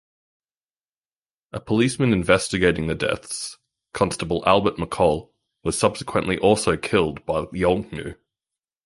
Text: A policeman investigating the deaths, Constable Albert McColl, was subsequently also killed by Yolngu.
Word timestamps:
A 1.51 1.59
policeman 1.59 2.11
investigating 2.11 2.87
the 2.87 2.95
deaths, 2.95 3.59
Constable 3.93 4.43
Albert 4.47 4.77
McColl, 4.77 5.29
was 5.63 5.77
subsequently 5.77 6.39
also 6.39 6.75
killed 6.75 7.23
by 7.27 7.43
Yolngu. 7.53 8.17